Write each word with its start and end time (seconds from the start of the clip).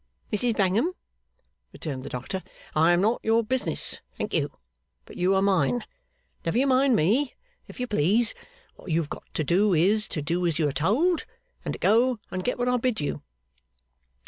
'Mrs 0.33 0.57
Bangham,' 0.57 0.95
returned 1.71 2.01
the 2.01 2.09
doctor, 2.09 2.41
'I 2.75 2.93
am 2.93 3.01
not 3.01 3.19
your 3.23 3.43
business, 3.43 4.01
thank 4.17 4.33
you, 4.33 4.49
but 5.05 5.15
you 5.15 5.35
are 5.35 5.43
mine. 5.43 5.85
Never 6.43 6.57
you 6.57 6.65
mind 6.65 6.95
me, 6.95 7.35
if 7.67 7.79
you 7.79 7.85
please. 7.85 8.33
What 8.77 8.89
you 8.89 8.99
have 8.99 9.11
got 9.11 9.31
to 9.35 9.43
do, 9.43 9.75
is, 9.75 10.07
to 10.07 10.23
do 10.23 10.47
as 10.47 10.57
you 10.57 10.67
are 10.67 10.71
told, 10.73 11.25
and 11.63 11.73
to 11.73 11.77
go 11.79 12.17
and 12.31 12.43
get 12.43 12.57
what 12.57 12.67
I 12.67 12.77
bid 12.77 12.99
you. 12.99 13.21